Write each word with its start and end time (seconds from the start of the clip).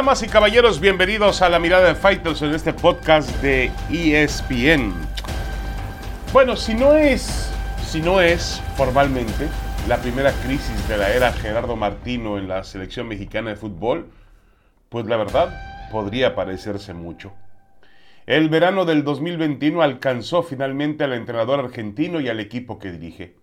Damas 0.00 0.22
y 0.22 0.28
caballeros, 0.28 0.80
bienvenidos 0.80 1.42
a 1.42 1.50
la 1.50 1.58
mirada 1.58 1.88
de 1.88 1.94
Fighters 1.94 2.40
en 2.40 2.54
este 2.54 2.72
podcast 2.72 3.28
de 3.42 3.70
ESPN. 3.90 4.94
Bueno, 6.32 6.56
si 6.56 6.72
no 6.72 6.94
es, 6.94 7.52
si 7.86 8.00
no 8.00 8.22
es 8.22 8.62
formalmente 8.78 9.46
la 9.88 9.98
primera 9.98 10.32
crisis 10.42 10.88
de 10.88 10.96
la 10.96 11.14
era 11.14 11.34
Gerardo 11.34 11.76
Martino 11.76 12.38
en 12.38 12.48
la 12.48 12.64
selección 12.64 13.08
mexicana 13.08 13.50
de 13.50 13.56
fútbol, 13.56 14.10
pues 14.88 15.04
la 15.04 15.18
verdad 15.18 15.90
podría 15.92 16.34
parecerse 16.34 16.94
mucho. 16.94 17.34
El 18.24 18.48
verano 18.48 18.86
del 18.86 19.04
2021 19.04 19.82
alcanzó 19.82 20.42
finalmente 20.42 21.04
al 21.04 21.12
entrenador 21.12 21.60
argentino 21.60 22.20
y 22.20 22.30
al 22.30 22.40
equipo 22.40 22.78
que 22.78 22.90
dirige. 22.90 23.34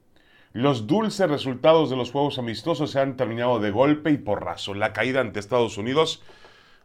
Los 0.53 0.87
dulces 0.87 1.29
resultados 1.29 1.91
de 1.91 1.97
los 1.97 2.11
juegos 2.11 2.39
amistosos 2.39 2.89
se 2.89 2.99
han 2.99 3.15
terminado 3.15 3.59
de 3.59 3.69
golpe 3.69 4.09
y 4.09 4.17
porrazo. 4.17 4.73
La 4.73 4.91
caída 4.91 5.21
ante 5.21 5.39
Estados 5.39 5.77
Unidos, 5.77 6.23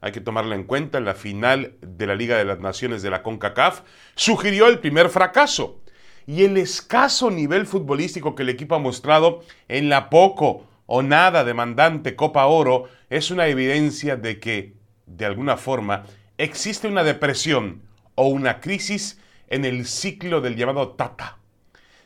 hay 0.03 0.13
que 0.13 0.21
tomarla 0.21 0.55
en 0.55 0.65
cuenta, 0.65 0.99
en 0.99 1.07
la 1.07 1.15
final 1.15 1.77
de 1.81 2.07
la 2.07 2.15
Liga 2.15 2.37
de 2.37 2.45
las 2.45 2.61
Naciones 2.61 3.01
de 3.01 3.09
la 3.09 3.23
CONCACAF, 3.23 3.81
sugirió 4.15 4.67
el 4.67 4.81
primer 4.81 5.09
fracaso. 5.09 5.81
Y 6.27 6.45
el 6.45 6.59
escaso 6.59 7.31
nivel 7.31 7.67
futbolístico 7.67 8.35
que 8.35 8.43
el 8.43 8.51
equipo 8.51 8.75
ha 8.75 8.79
mostrado 8.79 9.43
en 9.69 9.89
la 9.89 10.11
poco 10.11 10.67
o 10.87 11.03
nada 11.03 11.45
demandante 11.45 12.15
Copa 12.15 12.45
Oro 12.45 12.85
es 13.09 13.31
una 13.31 13.47
evidencia 13.47 14.17
de 14.17 14.39
que, 14.39 14.75
de 15.07 15.25
alguna 15.25 15.57
forma, 15.57 16.05
existe 16.37 16.87
una 16.87 17.03
depresión 17.03 17.83
o 18.15 18.29
una 18.29 18.61
crisis 18.61 19.19
en 19.49 19.65
el 19.65 19.87
ciclo 19.87 20.43
del 20.43 20.57
llamado 20.57 20.91
Tata 20.91 21.39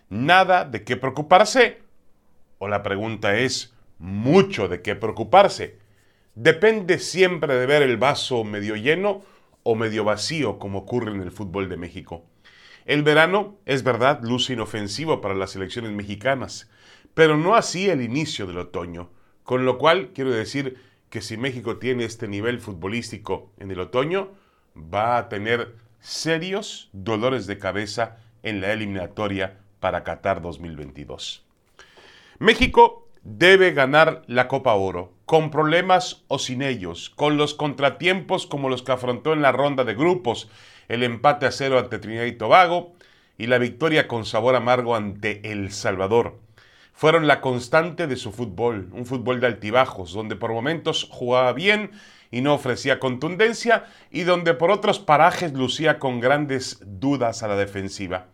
nada 0.08 0.64
de 0.64 0.84
qué 0.84 0.96
preocuparse? 0.96 1.82
O 2.58 2.68
la 2.68 2.82
pregunta 2.82 3.36
es, 3.36 3.74
mucho 3.98 4.68
de 4.68 4.82
qué 4.82 4.94
preocuparse. 4.94 5.78
Depende 6.36 6.98
siempre 6.98 7.54
de 7.54 7.64
ver 7.64 7.80
el 7.80 7.96
vaso 7.96 8.44
medio 8.44 8.76
lleno 8.76 9.22
o 9.62 9.74
medio 9.74 10.04
vacío, 10.04 10.58
como 10.58 10.80
ocurre 10.80 11.10
en 11.10 11.22
el 11.22 11.30
fútbol 11.30 11.70
de 11.70 11.78
México. 11.78 12.26
El 12.84 13.02
verano, 13.02 13.56
es 13.64 13.82
verdad, 13.82 14.20
luce 14.22 14.52
inofensivo 14.52 15.22
para 15.22 15.34
las 15.34 15.52
selecciones 15.52 15.92
mexicanas, 15.92 16.70
pero 17.14 17.38
no 17.38 17.54
así 17.54 17.88
el 17.88 18.02
inicio 18.02 18.46
del 18.46 18.58
otoño, 18.58 19.08
con 19.44 19.64
lo 19.64 19.78
cual 19.78 20.10
quiero 20.12 20.30
decir 20.30 20.76
que 21.08 21.22
si 21.22 21.38
México 21.38 21.78
tiene 21.78 22.04
este 22.04 22.28
nivel 22.28 22.60
futbolístico 22.60 23.50
en 23.58 23.70
el 23.70 23.80
otoño, 23.80 24.34
va 24.76 25.16
a 25.16 25.30
tener 25.30 25.74
serios 26.00 26.90
dolores 26.92 27.46
de 27.46 27.58
cabeza 27.58 28.18
en 28.42 28.60
la 28.60 28.74
eliminatoria 28.74 29.58
para 29.80 30.04
Qatar 30.04 30.42
2022. 30.42 31.46
México 32.40 33.08
debe 33.22 33.72
ganar 33.72 34.20
la 34.26 34.48
Copa 34.48 34.74
Oro, 34.74 35.15
con 35.26 35.50
problemas 35.50 36.22
o 36.28 36.38
sin 36.38 36.62
ellos, 36.62 37.10
con 37.10 37.36
los 37.36 37.52
contratiempos 37.52 38.46
como 38.46 38.68
los 38.68 38.82
que 38.82 38.92
afrontó 38.92 39.32
en 39.32 39.42
la 39.42 39.50
ronda 39.50 39.82
de 39.82 39.94
grupos, 39.94 40.48
el 40.88 41.02
empate 41.02 41.46
a 41.46 41.50
cero 41.50 41.80
ante 41.80 41.98
Trinidad 41.98 42.24
y 42.26 42.32
Tobago 42.32 42.94
y 43.36 43.48
la 43.48 43.58
victoria 43.58 44.06
con 44.06 44.24
sabor 44.24 44.54
amargo 44.54 44.94
ante 44.94 45.50
El 45.50 45.72
Salvador. 45.72 46.38
Fueron 46.92 47.26
la 47.26 47.40
constante 47.40 48.06
de 48.06 48.16
su 48.16 48.30
fútbol, 48.30 48.88
un 48.92 49.04
fútbol 49.04 49.40
de 49.40 49.48
altibajos, 49.48 50.12
donde 50.12 50.36
por 50.36 50.52
momentos 50.52 51.08
jugaba 51.10 51.52
bien 51.52 51.90
y 52.30 52.40
no 52.40 52.54
ofrecía 52.54 53.00
contundencia, 53.00 53.84
y 54.10 54.22
donde 54.22 54.54
por 54.54 54.70
otros 54.70 55.00
parajes 55.00 55.52
lucía 55.52 55.98
con 55.98 56.20
grandes 56.20 56.80
dudas 56.84 57.42
a 57.42 57.48
la 57.48 57.56
defensiva. 57.56 58.28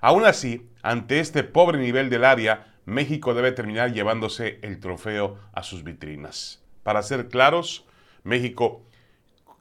Aún 0.00 0.24
así, 0.24 0.70
ante 0.82 1.20
este 1.20 1.42
pobre 1.42 1.78
nivel 1.78 2.08
del 2.08 2.24
área, 2.24 2.69
México 2.84 3.34
debe 3.34 3.52
terminar 3.52 3.92
llevándose 3.92 4.58
el 4.62 4.80
trofeo 4.80 5.38
a 5.52 5.62
sus 5.62 5.84
vitrinas. 5.84 6.62
Para 6.82 7.02
ser 7.02 7.28
claros, 7.28 7.86
México 8.24 8.82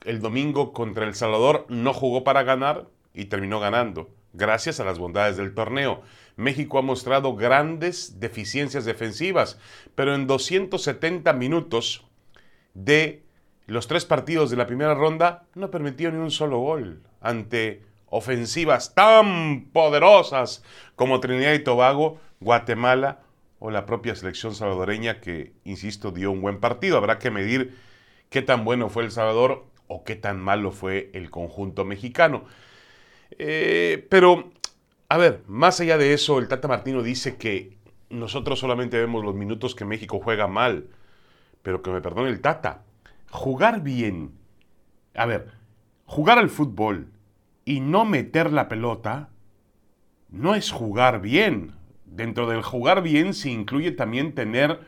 el 0.06 0.22
domingo 0.22 0.74
contra 0.74 1.06
El 1.06 1.16
Salvador 1.16 1.66
no 1.69 1.94
jugó 1.94 2.24
para 2.24 2.44
ganar 2.44 2.88
y 3.13 3.25
terminó 3.25 3.59
ganando, 3.59 4.09
gracias 4.34 4.79
a 4.79 4.85
las 4.85 5.00
bondades 5.00 5.38
del 5.38 5.53
torneo. 5.53 6.02
México 6.35 6.79
ha 6.79 6.81
mostrado 6.81 7.35
grandes 7.35 8.19
deficiencias 8.19 8.85
defensivas, 8.85 9.59
pero 9.96 10.16
en 10.16 10.28
270 10.28 11.34
minutos 11.34 12.06
de 12.74 13.24
los 13.68 13.88
tres 13.88 14.06
partidos 14.06 14.50
de 14.50 14.58
la 14.58 14.68
primera 14.68 14.94
ronda 14.94 15.46
no 15.53 15.69
permitió 15.69 16.12
ni 16.12 16.18
un 16.18 16.31
solo 16.31 16.59
gol 16.59 17.03
ante 17.22 17.84
ofensivas 18.09 18.94
tan 18.96 19.70
poderosas 19.72 20.64
como 20.96 21.20
Trinidad 21.20 21.53
y 21.53 21.64
Tobago, 21.64 22.20
Guatemala 22.40 23.20
o 23.59 23.72
la 23.72 23.86
propia 23.86 24.16
selección 24.16 24.56
salvadoreña 24.56 25.20
que, 25.20 25.53
insisto, 25.66 26.12
dio 26.12 26.31
un 26.31 26.42
buen 26.42 26.59
partido. 26.59 26.97
Habrá 26.97 27.20
que 27.20 27.31
medir 27.31 27.78
qué 28.30 28.42
tan 28.42 28.64
bueno 28.64 28.90
fue 28.90 29.03
El 29.03 29.12
Salvador 29.12 29.66
o 29.88 30.03
qué 30.03 30.16
tan 30.16 30.40
malo 30.40 30.72
fue 30.72 31.12
el 31.14 31.30
conjunto 31.30 31.84
mexicano. 31.86 32.46
Eh, 33.38 34.08
pero, 34.09 34.52
a 35.09 35.18
ver, 35.18 35.44
más 35.47 35.80
allá 35.81 35.97
de 35.97 36.14
eso, 36.14 36.40
el 36.40 36.47
Tata 36.47 36.68
Martino 36.68 37.03
dice 37.03 37.38
que 37.38 37.78
nosotros 38.09 38.59
solamente 38.59 38.97
vemos 38.97 39.24
los 39.24 39.36
minutos 39.36 39.76
que 39.76 39.86
México 39.86 40.20
juega 40.24 40.47
mal. 40.47 40.88
Pero 41.62 41.81
que 41.81 41.91
me 41.91 42.02
perdone 42.02 42.30
el 42.30 42.41
Tata. 42.41 42.84
Jugar 43.30 43.81
bien. 43.81 44.31
A 45.14 45.26
ver, 45.26 45.52
jugar 46.06 46.40
al 46.40 46.50
fútbol 46.50 47.12
y 47.69 47.81
no 47.81 48.03
meter 48.03 48.52
la 48.52 48.68
pelota 48.68 49.30
no 50.28 50.56
es 50.56 50.72
jugar 50.72 51.22
bien. 51.22 51.75
Dentro 52.03 52.50
del 52.50 52.63
jugar 52.63 53.03
bien 53.03 53.35
se 53.35 53.52
incluye 53.52 53.91
también 53.91 54.34
tener 54.34 54.80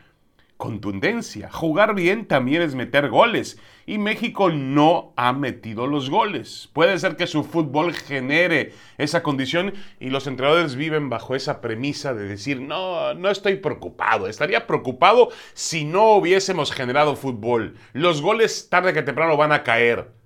contundencia. 0.58 1.52
Jugar 1.52 1.94
bien 1.94 2.26
también 2.26 2.64
es 2.64 2.74
meter 2.74 3.10
goles. 3.10 3.60
Y 3.86 4.00
México 4.00 4.50
no 4.50 5.14
ha 5.16 5.32
metido 5.32 5.86
los 5.86 6.10
goles. 6.10 6.72
Puede 6.74 6.98
ser 6.98 7.18
que 7.18 7.28
su 7.28 7.44
fútbol 7.44 7.94
genere 7.94 8.74
esa 8.98 9.22
condición 9.22 9.76
y 10.00 10.10
los 10.10 10.26
entrenadores 10.26 10.76
viven 10.76 11.08
bajo 11.08 11.36
esa 11.36 11.62
premisa 11.62 12.16
de 12.16 12.24
decir, 12.28 12.62
no, 12.62 13.14
no 13.14 13.30
estoy 13.30 13.58
preocupado. 13.58 14.26
Estaría 14.26 14.66
preocupado 14.66 15.30
si 15.54 15.86
no 15.86 16.16
hubiésemos 16.16 16.72
generado 16.72 17.16
fútbol. 17.16 17.76
Los 17.94 18.24
goles 18.24 18.70
tarde 18.70 18.92
que 18.92 19.04
temprano 19.04 19.38
van 19.38 19.52
a 19.52 19.62
caer. 19.62 20.20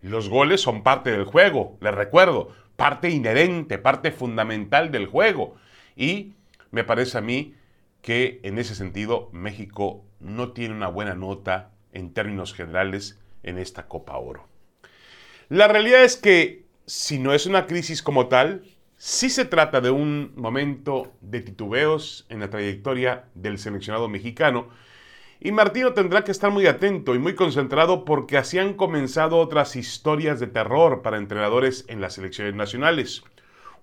Los 0.00 0.28
goles 0.28 0.60
son 0.60 0.82
parte 0.82 1.10
del 1.10 1.24
juego, 1.24 1.76
les 1.80 1.94
recuerdo, 1.94 2.54
parte 2.76 3.10
inherente, 3.10 3.78
parte 3.78 4.12
fundamental 4.12 4.92
del 4.92 5.06
juego. 5.06 5.56
Y 5.96 6.34
me 6.70 6.84
parece 6.84 7.18
a 7.18 7.20
mí 7.20 7.54
que 8.00 8.40
en 8.44 8.58
ese 8.58 8.74
sentido 8.74 9.28
México 9.32 10.04
no 10.20 10.52
tiene 10.52 10.74
una 10.74 10.88
buena 10.88 11.14
nota 11.14 11.72
en 11.92 12.12
términos 12.12 12.54
generales 12.54 13.18
en 13.42 13.58
esta 13.58 13.88
Copa 13.88 14.16
Oro. 14.16 14.46
La 15.48 15.66
realidad 15.66 16.04
es 16.04 16.16
que 16.16 16.66
si 16.86 17.18
no 17.18 17.34
es 17.34 17.46
una 17.46 17.66
crisis 17.66 18.02
como 18.02 18.28
tal, 18.28 18.62
sí 18.96 19.30
se 19.30 19.44
trata 19.44 19.80
de 19.80 19.90
un 19.90 20.32
momento 20.36 21.12
de 21.20 21.40
titubeos 21.40 22.26
en 22.28 22.40
la 22.40 22.50
trayectoria 22.50 23.24
del 23.34 23.58
seleccionado 23.58 24.08
mexicano 24.08 24.68
y 25.40 25.52
Martino 25.52 25.92
tendrá 25.92 26.24
que 26.24 26.32
estar 26.32 26.50
muy 26.50 26.66
atento 26.66 27.14
y 27.14 27.18
muy 27.18 27.34
concentrado 27.34 28.04
porque 28.04 28.36
así 28.36 28.58
han 28.58 28.74
comenzado 28.74 29.38
otras 29.38 29.76
historias 29.76 30.40
de 30.40 30.48
terror 30.48 31.00
para 31.02 31.16
entrenadores 31.16 31.84
en 31.88 32.00
las 32.00 32.14
selecciones 32.14 32.54
nacionales. 32.54 33.22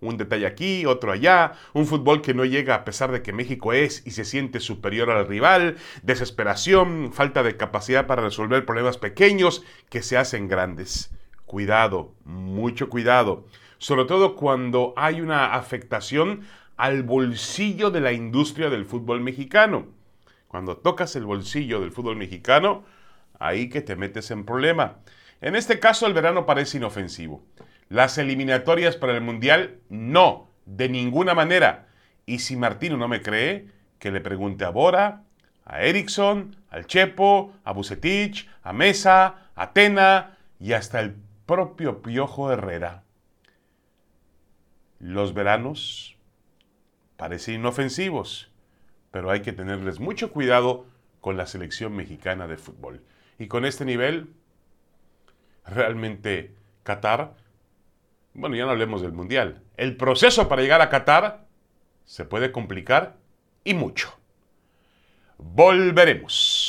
Un 0.01 0.17
detalle 0.17 0.45
aquí, 0.45 0.85
otro 0.85 1.13
allá, 1.13 1.53
un 1.73 1.85
fútbol 1.85 2.21
que 2.21 2.33
no 2.33 2.43
llega 2.43 2.75
a 2.75 2.83
pesar 2.83 3.13
de 3.13 3.21
que 3.21 3.31
México 3.31 3.71
es 3.71 4.05
y 4.05 4.11
se 4.11 4.25
siente 4.25 4.59
superior 4.59 5.09
al 5.09 5.27
rival, 5.27 5.77
desesperación, 6.03 7.13
falta 7.13 7.41
de 7.41 7.55
capacidad 7.55 8.05
para 8.05 8.23
resolver 8.23 8.66
problemas 8.66 8.97
pequeños 8.97 9.63
que 9.89 10.01
se 10.01 10.17
hacen 10.17 10.49
grandes. 10.49 11.11
Cuidado, 11.45 12.13
mucho 12.25 12.89
cuidado, 12.89 13.45
sobre 13.77 14.03
todo 14.03 14.35
cuando 14.35 14.93
hay 14.97 15.22
una 15.22 15.53
afectación 15.53 16.41
al 16.75 17.03
bolsillo 17.03 17.91
de 17.91 18.01
la 18.01 18.11
industria 18.11 18.69
del 18.69 18.84
fútbol 18.84 19.22
mexicano. 19.22 19.95
Cuando 20.47 20.78
tocas 20.78 21.16
el 21.16 21.26
bolsillo 21.26 21.82
del 21.82 21.92
fútbol 21.92 22.16
mexicano, 22.16 22.84
ahí 23.40 23.70
que 23.70 23.82
te 23.82 23.96
metes 23.96 24.32
en 24.32 24.46
problema. 24.46 25.00
En 25.42 25.56
este 25.56 25.80
caso 25.80 26.08
el 26.08 26.14
verano 26.14 26.46
parece 26.46 26.78
inofensivo. 26.78 27.44
Las 27.90 28.18
eliminatorias 28.18 28.96
para 28.96 29.14
el 29.14 29.22
Mundial, 29.22 29.80
no, 29.90 30.50
de 30.66 30.90
ninguna 30.90 31.34
manera. 31.34 31.88
Y 32.26 32.40
si 32.40 32.56
Martino 32.56 32.97
no 32.97 33.08
me 33.08 33.22
cree, 33.22 33.68
que 34.00 34.12
le 34.12 34.22
pregunte 34.22 34.66
a 34.66 34.70
Bora, 34.70 35.24
a 35.66 35.82
Erickson, 35.82 36.56
al 36.70 36.88
Chepo, 36.88 37.53
a 37.64 37.74
Bucetich, 37.74 38.50
a 38.64 38.74
Mesa, 38.74 39.50
a 39.56 39.74
Tena 39.74 40.38
y 40.59 40.74
hasta 40.74 41.00
el 41.00 41.16
propio 41.46 42.02
Piojo 42.02 42.52
Herrera. 42.52 43.03
Los 45.00 45.34
veranos 45.34 46.18
parecen 47.18 47.56
inofensivos 47.56 48.52
pero 49.16 49.32
hay 49.32 49.40
que 49.40 49.53
tenerles 49.53 50.02
mucho 50.02 50.29
cuidado 50.29 50.88
con 51.22 51.38
la 51.38 51.47
selección 51.47 51.96
mexicana 51.96 52.47
de 52.47 52.58
fútbol. 52.58 53.02
Y 53.40 53.47
con 53.47 53.64
este 53.64 53.85
nivel, 53.85 54.34
realmente 55.66 56.53
Qatar, 56.84 57.34
bueno, 58.34 58.58
ya 58.58 58.66
no 58.66 58.72
hablemos 58.72 59.02
del 59.02 59.14
Mundial, 59.14 59.62
el 59.78 59.96
proceso 59.96 60.50
para 60.50 60.64
llegar 60.64 60.82
a 60.82 60.90
Qatar 60.90 61.46
se 62.03 62.26
puede 62.26 62.52
complicar 62.52 63.16
y 63.64 63.73
mucho. 63.73 64.14
Volveremos. 65.38 66.65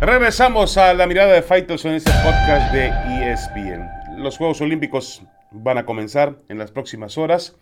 Regresamos 0.00 0.78
a 0.78 0.94
la 0.94 1.08
mirada 1.08 1.32
de 1.32 1.42
Faitelson 1.42 1.90
en 1.90 1.96
este 1.96 2.12
podcast 2.22 2.72
de 2.72 2.86
ESPN. 2.86 4.22
Los 4.22 4.38
Juegos 4.38 4.60
Olímpicos 4.60 5.24
van 5.50 5.76
a 5.76 5.84
comenzar 5.84 6.38
en 6.48 6.56
las 6.56 6.70
próximas 6.70 7.18
horas 7.18 7.56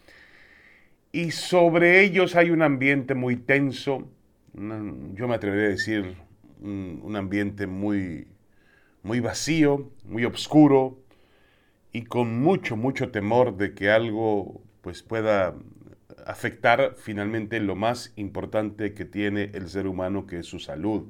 y 1.13 1.31
sobre 1.31 2.03
ellos 2.03 2.37
hay 2.37 2.51
un 2.51 2.61
ambiente 2.61 3.15
muy 3.15 3.37
tenso, 3.37 4.07
yo 4.53 5.29
me 5.29 5.35
atrevería 5.35 5.69
a 5.69 5.71
decir 5.71 6.15
un, 6.61 7.17
ambiente 7.17 7.67
muy, 7.67 8.29
muy 9.03 9.21
vacío, 9.21 9.91
muy 10.05 10.27
oscuro 10.27 10.99
y 11.91 12.03
con 12.03 12.43
mucho, 12.43 12.77
mucho 12.77 13.11
temor 13.11 13.57
de 13.57 13.73
que 13.73 13.91
algo 13.91 14.61
pues 14.83 15.03
pueda 15.03 15.55
afectar 16.27 16.97
finalmente 16.99 17.61
lo 17.61 17.77
más 17.77 18.13
importante 18.17 18.93
que 18.93 19.07
tiene 19.07 19.53
el 19.55 19.71
ser 19.71 19.87
humano, 19.87 20.27
que 20.27 20.41
es 20.41 20.47
su 20.47 20.59
salud, 20.59 21.09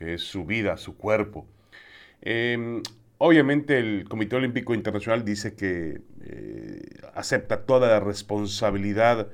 que 0.00 0.14
es 0.14 0.22
su 0.22 0.46
vida, 0.46 0.78
su 0.78 0.96
cuerpo. 0.96 1.46
Em, 2.22 2.82
obviamente 3.18 3.78
el 3.78 4.08
Comité 4.08 4.36
Olímpico 4.36 4.72
Internacional 4.72 5.26
dice 5.26 5.54
que 5.54 6.00
eh, 6.22 6.82
acepta 7.14 7.66
toda 7.66 7.88
la 7.88 8.00
responsabilidad 8.00 9.28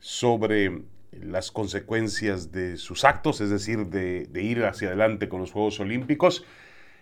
sobre 0.00 0.82
las 1.12 1.52
consecuencias 1.52 2.50
de 2.50 2.78
sus 2.78 3.04
actos, 3.04 3.40
es 3.40 3.50
decir, 3.50 3.86
de, 3.86 4.28
ir 4.42 4.64
hacia 4.64 4.88
adelante 4.88 5.28
con 5.28 5.40
los 5.40 5.52
Juegos 5.52 5.78
Olímpicos, 5.78 6.44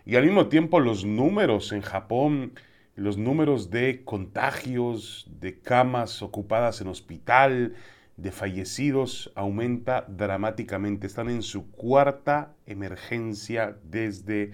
y 0.04 0.16
al 0.16 0.24
mismo 0.24 0.48
tiempo 0.48 0.78
los 0.78 1.06
números 1.06 1.72
en 1.72 1.80
Japón, 1.80 2.52
los 2.96 3.16
números 3.16 3.70
de 3.70 4.02
contagios, 4.04 5.26
de 5.40 5.58
camas 5.58 6.20
ocupadas 6.20 6.82
en 6.82 6.88
hospital, 6.88 7.74
de 8.20 8.32
fallecidos, 8.32 9.32
aumenta 9.34 10.04
dramáticamente. 10.08 11.06
Están 11.06 11.30
en 11.30 11.42
su 11.42 11.70
cuarta 11.70 12.54
emergencia 12.66 13.76
desde 13.84 14.52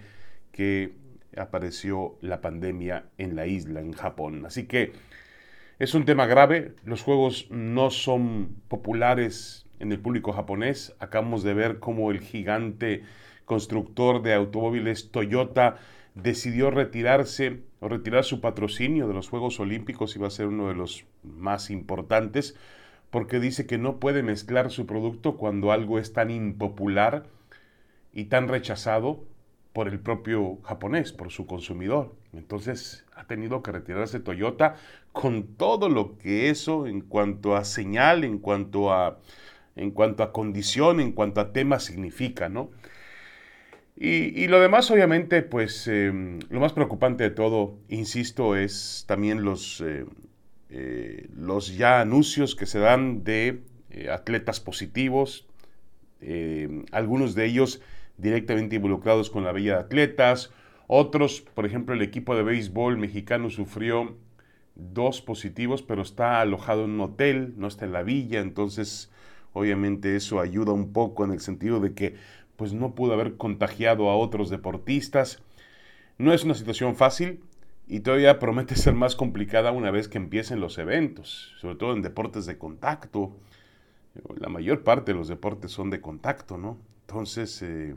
que 0.53 0.95
apareció 1.37 2.17
la 2.21 2.41
pandemia 2.41 3.07
en 3.19 3.35
la 3.37 3.47
isla, 3.47 3.81
en 3.81 3.93
Japón. 3.93 4.47
Así 4.47 4.67
que 4.67 4.93
es 5.79 5.95
un 5.95 6.05
tema 6.05 6.27
grave, 6.27 6.75
los 6.85 7.03
juegos 7.03 7.49
no 7.51 7.91
son 7.91 8.57
populares 8.69 9.67
en 9.81 9.93
el 9.93 10.01
público 10.01 10.33
japonés. 10.33 10.95
Acabamos 11.01 11.43
de 11.43 11.55
ver 11.55 11.81
cómo 11.81 12.11
el 12.11 12.21
gigante 12.21 13.03
constructor 13.45 14.23
de 14.23 14.35
automóviles 14.35 15.11
Toyota 15.11 15.77
decidió 16.15 16.71
retirarse 16.71 17.61
o 17.81 17.89
retirar 17.89 18.25
su 18.25 18.41
patrocinio 18.41 19.07
de 19.07 19.15
los 19.15 19.29
Juegos 19.29 19.61
Olímpicos 19.61 20.17
va 20.21 20.29
a 20.29 20.31
ser 20.31 20.47
uno 20.47 20.69
de 20.69 20.75
los 20.75 21.05
más 21.23 21.71
importantes 21.71 22.57
porque 23.17 23.41
dice 23.41 23.67
que 23.67 23.79
no 23.79 23.99
puede 23.99 24.23
mezclar 24.23 24.71
su 24.71 24.85
producto 24.85 25.39
cuando 25.39 25.73
algo 25.73 25.99
es 25.99 26.13
tan 26.13 26.31
impopular 26.31 27.25
y 28.13 28.25
tan 28.25 28.47
rechazado 28.47 29.25
por 29.73 29.89
el 29.89 30.01
propio 30.01 30.59
japonés, 30.65 31.15
por 31.15 31.31
su 31.33 31.47
consumidor. 31.47 32.15
Entonces 32.35 33.07
ha 33.15 33.27
tenido 33.27 33.63
que 33.63 33.73
retirarse 33.73 34.21
Toyota 34.21 34.77
con 35.13 35.45
todo 35.45 35.89
lo 35.89 36.19
que 36.19 36.51
eso 36.51 36.87
en 36.87 37.01
cuanto 37.01 37.57
a 37.57 37.65
señal, 37.65 38.23
en 38.23 38.37
cuanto 38.39 38.93
a, 38.93 39.19
en 39.77 39.93
cuanto 39.93 40.23
a 40.23 40.31
condición, 40.31 41.01
en 41.01 41.13
cuanto 41.13 41.41
a 41.41 41.55
tema 41.55 41.81
significa, 41.81 42.51
¿no? 42.51 42.69
Y, 43.99 44.47
lo 44.49 44.61
demás, 44.61 44.91
obviamente, 44.91 45.41
pues 45.41 45.89
em, 45.89 46.39
lo 46.51 46.61
más 46.61 46.75
preocupante 46.75 47.25
de 47.25 47.31
todo, 47.31 47.79
insisto, 47.89 48.57
es 48.57 49.05
también 49.09 49.43
los, 49.43 49.81
eh, 49.81 50.05
eh, 50.71 51.29
los 51.35 51.77
ya 51.77 52.01
anuncios 52.01 52.55
que 52.55 52.67
se 52.67 52.79
dan 52.79 53.25
de 53.25 53.63
eh, 53.91 54.11
atletas 54.11 54.61
positivos, 54.61 55.47
algunos 56.91 57.35
de 57.35 57.45
ellos 57.45 57.81
directamente 58.17 58.77
involucrados 58.77 59.31
con 59.31 59.45
la 59.45 59.53
Villa 59.53 59.75
de 59.75 59.81
Atletas. 59.81 60.51
Otros, 60.89 61.41
por 61.41 61.67
ejemplo, 61.67 61.95
el 61.95 62.03
equipo 62.03 62.35
de 62.35 62.43
béisbol 62.43 62.97
mexicano 62.97 63.51
sufrió 63.51 64.17
dos 64.75 65.21
positivos, 65.21 65.83
pero 65.83 66.03
está 66.03 66.41
alojado 66.41 66.85
en 66.85 66.93
un 66.93 67.01
hotel, 67.01 67.55
no 67.57 67.67
está 67.67 67.87
en 67.87 67.93
la 67.93 68.03
villa, 68.03 68.41
entonces 68.41 69.11
obviamente 69.53 70.17
eso 70.17 70.41
ayuda 70.41 70.73
un 70.73 70.93
poco 70.93 71.25
en 71.25 71.33
el 71.33 71.41
sentido 71.41 71.81
de 71.81 71.95
que 71.95 72.17
pues 72.57 72.73
no 72.73 72.95
pudo 72.95 73.15
haber 73.15 73.37
contagiado 73.37 74.11
a 74.11 74.17
otros 74.17 74.51
deportistas. 74.51 75.43
No 76.19 76.33
es 76.33 76.45
una 76.45 76.55
situación 76.55 76.97
fácil 76.97 77.41
y 77.87 78.01
todavía 78.01 78.39
promete 78.39 78.75
ser 78.75 78.95
más 78.95 79.15
complicada 79.15 79.71
una 79.73 79.91
vez 79.91 80.09
que 80.09 80.19
empiecen 80.19 80.61
los 80.61 80.79
eventos, 80.79 81.55
sobre 81.61 81.77
todo 81.77 81.93
en 81.95 82.03
deportes 82.03 82.47
de 82.47 82.59
contacto. 82.59 83.37
La 84.39 84.49
mayor 84.49 84.83
parte 84.83 85.13
de 85.13 85.19
los 85.19 85.29
deportes 85.29 85.71
son 85.71 85.91
de 85.91 86.01
contacto, 86.01 86.57
¿no? 86.57 86.79
Entonces, 87.03 87.63
eh, 87.63 87.95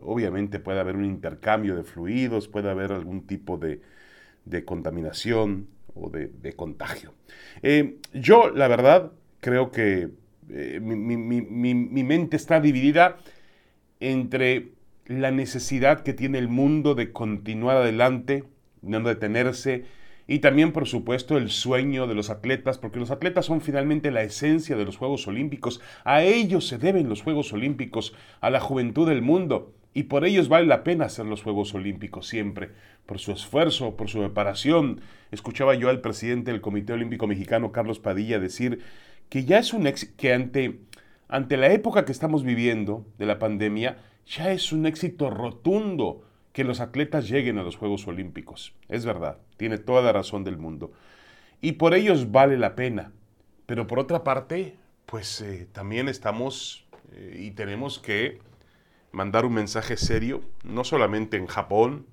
obviamente 0.00 0.60
puede 0.60 0.80
haber 0.80 0.96
un 0.96 1.04
intercambio 1.04 1.74
de 1.74 1.84
fluidos, 1.84 2.48
puede 2.48 2.70
haber 2.70 2.92
algún 2.92 3.26
tipo 3.26 3.58
de, 3.58 3.80
contaminación 4.64 5.68
o 5.94 6.10
de, 6.10 6.52
contagio. 6.54 7.14
Eh, 7.62 7.98
yo, 8.12 8.50
la 8.50 8.68
verdad, 8.68 9.12
creo 9.40 9.70
que 9.72 10.10
eh, 10.50 10.80
mi, 10.80 12.04
mente 12.04 12.36
está 12.36 12.60
dividida 12.60 13.16
entre 14.00 14.72
la 15.06 15.30
necesidad 15.30 16.02
que 16.02 16.12
tiene 16.12 16.38
el 16.38 16.48
mundo 16.48 16.94
de 16.94 17.12
continuar 17.12 17.76
adelante, 17.76 18.44
no 18.82 19.00
detenerse, 19.00 19.84
y 20.26 20.38
también, 20.38 20.72
por 20.72 20.86
supuesto, 20.86 21.36
el 21.36 21.50
sueño 21.50 22.06
de 22.06 22.14
los 22.14 22.30
atletas, 22.30 22.78
porque 22.78 23.00
los 23.00 23.10
atletas 23.10 23.46
son 23.46 23.60
finalmente 23.60 24.10
la 24.10 24.22
esencia 24.22 24.76
de 24.76 24.84
los 24.84 24.96
Juegos 24.96 25.26
Olímpicos. 25.26 25.80
A 26.04 26.22
ellos 26.22 26.66
se 26.68 26.78
deben 26.78 27.08
los 27.08 27.22
Juegos 27.22 27.52
Olímpicos, 27.52 28.14
a 28.40 28.50
la 28.50 28.60
juventud 28.60 29.08
del 29.08 29.22
mundo. 29.22 29.74
Y 29.94 30.04
por 30.04 30.24
ellos 30.24 30.48
vale 30.48 30.66
la 30.66 30.84
pena 30.84 31.06
hacer 31.06 31.26
los 31.26 31.42
Juegos 31.42 31.74
Olímpicos 31.74 32.26
siempre, 32.26 32.70
por 33.04 33.18
su 33.18 33.32
esfuerzo, 33.32 33.96
por 33.96 34.08
su 34.08 34.20
preparación. 34.20 35.00
Escuchaba 35.32 35.74
yo 35.74 35.90
al 35.90 36.00
presidente 36.00 36.52
del 36.52 36.60
Comité 36.60 36.92
Olímpico 36.92 37.26
Mexicano, 37.26 37.72
Carlos 37.72 37.98
Padilla, 37.98 38.38
decir 38.38 38.80
que 39.28 39.44
ya 39.44 39.58
es 39.58 39.72
un 39.72 39.86
éxito, 39.86 40.14
que 40.16 40.32
ante, 40.32 40.78
ante 41.28 41.56
la 41.56 41.72
época 41.72 42.04
que 42.04 42.12
estamos 42.12 42.42
viviendo 42.44 43.04
de 43.18 43.26
la 43.26 43.38
pandemia, 43.38 43.98
ya 44.24 44.52
es 44.52 44.72
un 44.72 44.86
éxito 44.86 45.30
rotundo 45.30 46.24
que 46.52 46.64
los 46.64 46.80
atletas 46.80 47.28
lleguen 47.28 47.58
a 47.58 47.62
los 47.62 47.76
Juegos 47.76 48.06
Olímpicos. 48.06 48.74
Es 48.88 49.04
verdad, 49.04 49.38
tiene 49.56 49.78
toda 49.78 50.02
la 50.02 50.12
razón 50.12 50.44
del 50.44 50.58
mundo. 50.58 50.92
Y 51.60 51.72
por 51.72 51.94
ellos 51.94 52.30
vale 52.30 52.58
la 52.58 52.74
pena. 52.74 53.12
Pero 53.66 53.86
por 53.86 53.98
otra 53.98 54.24
parte, 54.24 54.76
pues 55.06 55.40
eh, 55.40 55.66
también 55.72 56.08
estamos 56.08 56.86
eh, 57.12 57.36
y 57.38 57.50
tenemos 57.52 57.98
que 57.98 58.40
mandar 59.12 59.44
un 59.44 59.54
mensaje 59.54 59.96
serio, 59.96 60.42
no 60.64 60.84
solamente 60.84 61.36
en 61.36 61.46
Japón, 61.46 62.06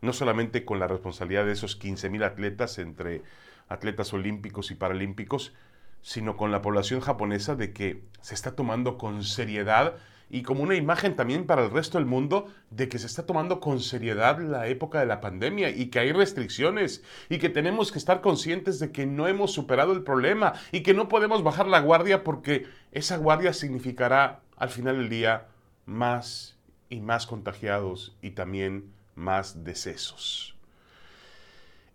no 0.00 0.12
solamente 0.12 0.64
con 0.64 0.78
la 0.78 0.86
responsabilidad 0.86 1.44
de 1.44 1.52
esos 1.52 1.80
15.000 1.80 2.24
atletas 2.24 2.78
entre 2.78 3.22
atletas 3.68 4.12
olímpicos 4.12 4.70
y 4.70 4.74
paralímpicos, 4.74 5.54
sino 6.02 6.36
con 6.36 6.52
la 6.52 6.62
población 6.62 7.00
japonesa 7.00 7.56
de 7.56 7.72
que 7.72 8.02
se 8.20 8.34
está 8.34 8.54
tomando 8.54 8.98
con 8.98 9.24
seriedad 9.24 9.96
y 10.30 10.42
como 10.42 10.62
una 10.62 10.74
imagen 10.74 11.16
también 11.16 11.46
para 11.46 11.64
el 11.64 11.70
resto 11.70 11.98
del 11.98 12.06
mundo 12.06 12.48
de 12.70 12.88
que 12.88 12.98
se 12.98 13.06
está 13.06 13.24
tomando 13.24 13.60
con 13.60 13.80
seriedad 13.80 14.38
la 14.40 14.66
época 14.66 15.00
de 15.00 15.06
la 15.06 15.20
pandemia 15.20 15.70
y 15.70 15.86
que 15.86 16.00
hay 16.00 16.12
restricciones 16.12 17.02
y 17.28 17.38
que 17.38 17.48
tenemos 17.48 17.92
que 17.92 17.98
estar 17.98 18.20
conscientes 18.20 18.78
de 18.78 18.92
que 18.92 19.06
no 19.06 19.28
hemos 19.28 19.52
superado 19.52 19.92
el 19.92 20.02
problema 20.02 20.54
y 20.72 20.82
que 20.82 20.94
no 20.94 21.08
podemos 21.08 21.42
bajar 21.42 21.66
la 21.66 21.80
guardia 21.80 22.24
porque 22.24 22.66
esa 22.92 23.16
guardia 23.16 23.52
significará 23.52 24.40
al 24.56 24.68
final 24.68 24.98
del 24.98 25.08
día 25.08 25.46
más 25.86 26.56
y 26.90 27.00
más 27.00 27.26
contagiados 27.26 28.16
y 28.22 28.32
también 28.32 28.92
más 29.14 29.64
decesos. 29.64 30.57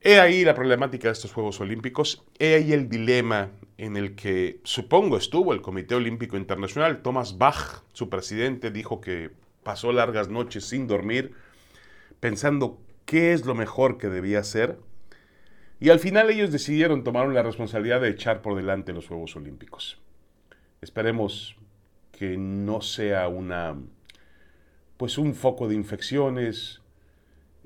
He 0.06 0.20
ahí 0.20 0.44
la 0.44 0.54
problemática 0.54 1.08
de 1.08 1.14
estos 1.14 1.32
Juegos 1.32 1.62
Olímpicos, 1.62 2.26
he 2.38 2.56
ahí 2.56 2.74
el 2.74 2.90
dilema 2.90 3.52
en 3.78 3.96
el 3.96 4.16
que 4.16 4.60
supongo 4.66 5.16
estuvo 5.16 5.54
el 5.54 5.62
Comité 5.62 5.96
Olímpico 5.96 6.36
Internacional. 6.36 7.02
Thomas 7.02 7.38
Bach, 7.38 7.84
su 7.94 8.10
presidente, 8.10 8.70
dijo 8.70 9.00
que 9.00 9.32
pasó 9.64 9.94
largas 9.94 10.28
noches 10.28 10.66
sin 10.66 10.88
dormir, 10.88 11.32
pensando 12.20 12.82
qué 13.06 13.32
es 13.32 13.46
lo 13.46 13.56
mejor 13.56 13.98
que 13.98 14.10
debía 14.10 14.40
hacer. 14.40 14.78
Y 15.80 15.90
al 15.90 16.02
final 16.02 16.30
ellos 16.30 16.52
decidieron, 16.52 17.06
tomaron 17.06 17.34
la 17.34 17.42
responsabilidad 17.42 18.02
de 18.02 18.10
echar 18.10 18.42
por 18.42 18.58
delante 18.58 18.92
los 18.92 19.08
Juegos 19.08 19.38
Olímpicos. 19.38 20.02
Esperemos 20.82 21.56
que 22.12 22.36
no 22.38 22.82
sea 22.82 23.30
una, 23.30 23.78
pues 24.98 25.18
un 25.18 25.34
foco 25.34 25.70
de 25.70 25.76
infecciones 25.76 26.82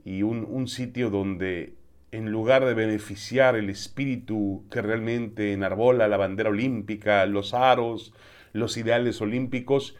y 0.05 0.21
un, 0.21 0.45
un 0.47 0.67
sitio 0.67 1.09
donde 1.09 1.76
en 2.11 2.31
lugar 2.31 2.65
de 2.65 2.73
beneficiar 2.73 3.55
el 3.55 3.69
espíritu 3.69 4.65
que 4.71 4.81
realmente 4.81 5.53
enarbola 5.53 6.07
la 6.07 6.17
bandera 6.17 6.49
olímpica, 6.49 7.25
los 7.25 7.53
aros, 7.53 8.13
los 8.53 8.77
ideales 8.77 9.21
olímpicos, 9.21 9.95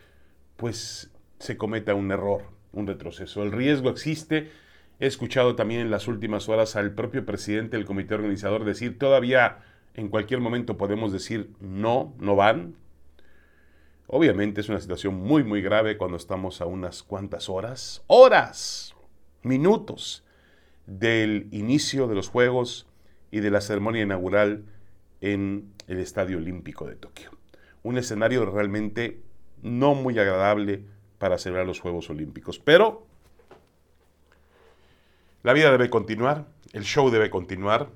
pues 0.55 1.11
se 1.39 1.57
cometa 1.57 1.95
un 1.95 2.11
error, 2.11 2.45
un 2.71 2.87
retroceso. 2.87 3.43
El 3.43 3.51
riesgo 3.51 3.89
existe. 3.89 4.51
He 4.99 5.05
escuchado 5.05 5.55
también 5.55 5.81
en 5.81 5.91
las 5.91 6.07
últimas 6.07 6.49
horas 6.49 6.75
al 6.75 6.93
propio 6.93 7.25
presidente 7.25 7.77
del 7.77 7.85
comité 7.85 8.15
organizador 8.15 8.63
decir, 8.63 8.97
todavía 8.97 9.59
en 9.93 10.09
cualquier 10.09 10.39
momento 10.39 10.77
podemos 10.77 11.11
decir, 11.11 11.51
no, 11.59 12.15
no 12.19 12.35
van. 12.35 12.75
Obviamente 14.07 14.61
es 14.61 14.69
una 14.69 14.79
situación 14.79 15.15
muy, 15.15 15.43
muy 15.43 15.61
grave 15.61 15.97
cuando 15.97 16.15
estamos 16.15 16.61
a 16.61 16.65
unas 16.65 17.03
cuantas 17.03 17.49
horas, 17.49 18.03
horas, 18.07 18.95
minutos 19.43 20.23
del 20.87 21.47
inicio 21.51 22.07
de 22.07 22.15
los 22.15 22.29
Juegos 22.29 22.87
y 23.29 23.41
de 23.41 23.51
la 23.51 23.61
ceremonia 23.61 24.01
inaugural 24.01 24.65
en 25.21 25.73
el 25.87 25.99
Estadio 25.99 26.37
Olímpico 26.37 26.87
de 26.87 26.95
Tokio. 26.95 27.31
Un 27.83 27.97
escenario 27.97 28.45
realmente 28.45 29.21
no 29.61 29.93
muy 29.93 30.17
agradable 30.17 30.83
para 31.19 31.37
celebrar 31.37 31.67
los 31.67 31.79
Juegos 31.79 32.09
Olímpicos, 32.09 32.59
pero 32.59 33.05
la 35.43 35.53
vida 35.53 35.71
debe 35.71 35.89
continuar, 35.89 36.47
el 36.73 36.83
show 36.83 37.09
debe 37.09 37.29
continuar, 37.29 37.89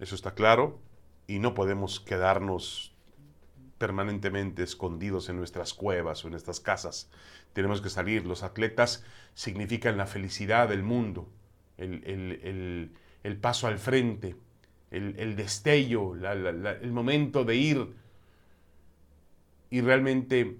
eso 0.00 0.14
está 0.14 0.34
claro, 0.34 0.78
y 1.26 1.38
no 1.38 1.54
podemos 1.54 2.00
quedarnos 2.00 2.94
permanentemente 3.78 4.62
escondidos 4.62 5.28
en 5.28 5.36
nuestras 5.36 5.74
cuevas 5.74 6.24
o 6.24 6.28
en 6.28 6.32
nuestras 6.32 6.60
casas. 6.60 7.10
Tenemos 7.52 7.80
que 7.80 7.90
salir. 7.90 8.26
Los 8.26 8.42
atletas 8.42 9.04
significan 9.34 9.96
la 9.96 10.06
felicidad 10.06 10.68
del 10.68 10.82
mundo, 10.82 11.28
el, 11.78 13.38
paso 13.40 13.66
al 13.66 13.78
frente, 13.78 14.36
el, 14.90 15.36
destello, 15.36 16.14
el 16.14 16.92
momento 16.92 17.44
de 17.44 17.56
ir 17.56 17.94
y 19.70 19.80
realmente 19.80 20.56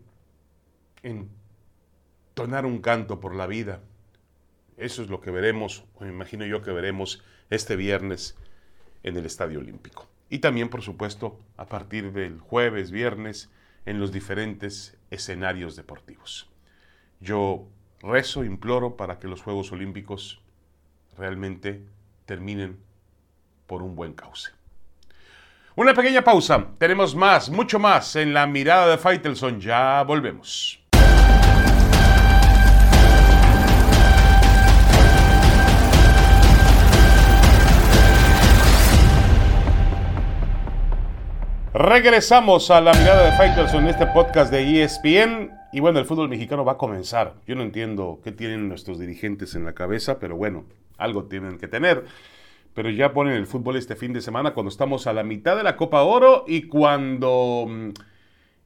entonar 1.03 2.67
un 2.67 2.81
canto 2.81 3.21
por 3.21 3.35
la 3.35 3.47
vida. 3.47 3.81
Eso 4.77 5.03
es 5.03 5.09
lo 5.09 5.21
que 5.21 5.31
veremos, 5.31 5.85
o 5.97 6.05
me 6.05 6.11
imagino 6.11 6.47
yo 6.47 6.63
que 6.63 6.71
veremos 6.71 7.23
este 7.51 7.75
viernes 7.75 8.37
en 9.03 9.17
el 9.17 9.27
Estadio 9.27 9.59
Olímpico. 9.59 10.09
Y 10.31 10.39
también, 10.39 10.69
por 10.69 10.83
supuesto, 10.83 11.39
a 11.57 11.67
partir 11.67 12.13
del 12.13 12.39
jueves, 12.39 12.91
viernes, 12.91 13.51
en 13.87 13.99
los 13.99 14.13
diferentes 14.13 14.99
escenarios 15.11 15.75
deportivos. 15.75 16.51
Yo 17.21 17.67
rezo, 18.01 18.45
imploro 18.45 18.97
para 18.97 19.19
que 19.19 19.29
los 19.29 19.43
Juegos 19.43 19.73
Olímpicos 19.73 20.43
realmente 21.19 21.83
terminen 22.25 22.79
por 23.67 23.83
un 23.83 23.95
buen 23.97 24.15
cauce. 24.15 24.51
Una 25.75 25.95
pequeña 25.95 26.23
pausa. 26.23 26.69
Tenemos 26.79 27.15
más, 27.15 27.51
mucho 27.51 27.79
más 27.79 28.17
en 28.17 28.33
la 28.33 28.47
mirada 28.47 28.89
de 28.89 28.99
Faitelson. 28.99 29.61
Ya 29.61 30.03
volvemos. 30.03 30.81
Regresamos 41.75 42.73
a 42.73 42.81
la 42.81 42.93
mirada 42.93 43.31
de 43.31 43.37
Fighters 43.37 43.73
en 43.75 43.87
este 43.87 44.07
podcast 44.07 44.51
de 44.51 44.83
ESPN. 44.83 45.53
Y 45.73 45.79
bueno, 45.79 46.01
el 46.01 46.07
fútbol 46.07 46.29
mexicano 46.29 46.65
va 46.65 46.73
a 46.73 46.77
comenzar. 46.77 47.35
Yo 47.47 47.55
no 47.55 47.63
entiendo 47.63 48.21
qué 48.25 48.33
tienen 48.33 48.69
nuestros 48.69 48.99
dirigentes 48.99 49.55
en 49.55 49.65
la 49.65 49.75
cabeza, 49.75 50.19
pero 50.19 50.37
bueno, 50.37 50.65
algo 50.99 51.25
tienen 51.25 51.59
que 51.59 51.69
tener. 51.69 52.05
Pero 52.75 52.90
ya 52.90 53.12
ponen 53.12 53.35
el 53.35 53.47
fútbol 53.47 53.76
este 53.76 53.97
fin 53.97 54.12
de 54.12 54.21
semana 54.21 54.52
cuando 54.52 54.69
estamos 54.69 55.07
a 55.07 55.12
la 55.12 55.25
mitad 55.25 55.57
de 55.57 55.62
la 55.62 55.76
Copa 55.76 56.02
Oro 56.02 56.45
y 56.47 56.69
cuando 56.69 57.67
mm, 57.69 57.88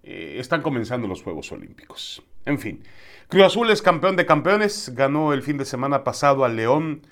eh, 0.02 0.36
están 0.38 0.60
comenzando 0.60 1.06
los 1.06 1.22
Juegos 1.22 1.52
Olímpicos. 1.52 2.22
En 2.44 2.58
fin, 2.58 2.82
Cruz 3.28 3.44
Azul 3.44 3.70
es 3.70 3.80
campeón 3.80 4.16
de 4.16 4.26
campeones. 4.26 4.92
Ganó 4.94 5.32
el 5.32 5.42
fin 5.42 5.56
de 5.56 5.64
semana 5.64 6.04
pasado 6.04 6.44
al 6.44 6.56
León 6.56 7.02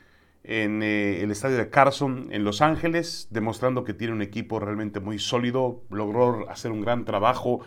en 0.44 0.82
eh, 0.82 1.22
el 1.22 1.30
estadio 1.30 1.56
de 1.56 1.70
Carson 1.70 2.28
en 2.30 2.44
Los 2.44 2.60
Ángeles, 2.60 3.28
demostrando 3.30 3.84
que 3.84 3.94
tiene 3.94 4.12
un 4.12 4.22
equipo 4.22 4.58
realmente 4.58 5.00
muy 5.00 5.18
sólido, 5.18 5.82
logró 5.90 6.50
hacer 6.50 6.72
un 6.72 6.80
gran 6.80 7.04
trabajo 7.04 7.60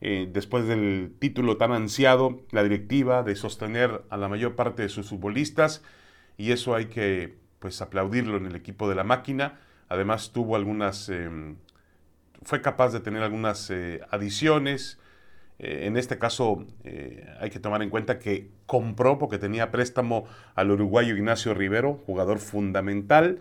eh, 0.00 0.28
después 0.32 0.66
del 0.66 1.12
título 1.18 1.56
tan 1.56 1.72
ansiado, 1.72 2.40
la 2.50 2.62
directiva 2.62 3.22
de 3.22 3.36
sostener 3.36 4.02
a 4.08 4.16
la 4.16 4.28
mayor 4.28 4.54
parte 4.54 4.82
de 4.82 4.88
sus 4.88 5.08
futbolistas 5.08 5.82
y 6.40 6.52
eso 6.52 6.74
hay 6.74 6.86
que 6.86 7.34
pues 7.58 7.82
aplaudirlo 7.82 8.38
en 8.38 8.46
el 8.46 8.56
equipo 8.56 8.88
de 8.88 8.94
la 8.94 9.04
máquina. 9.04 9.60
Además 9.90 10.32
tuvo 10.32 10.56
algunas, 10.56 11.10
em, 11.10 11.56
fue 12.42 12.62
capaz 12.62 12.94
de 12.94 13.00
tener 13.00 13.22
algunas 13.22 13.68
eh, 13.70 14.00
adiciones, 14.10 14.98
eh, 15.58 15.80
en 15.86 15.98
este 15.98 16.16
caso 16.16 16.64
eh, 16.82 17.26
hay 17.40 17.50
que 17.50 17.60
tomar 17.60 17.82
en 17.82 17.90
cuenta 17.90 18.18
que 18.18 18.48
compró 18.64 19.18
porque 19.18 19.36
tenía 19.36 19.70
préstamo 19.70 20.24
al 20.54 20.70
uruguayo 20.70 21.14
Ignacio 21.14 21.52
Rivero, 21.52 22.00
jugador 22.06 22.38
fundamental, 22.38 23.40